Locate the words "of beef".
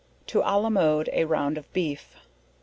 1.59-2.15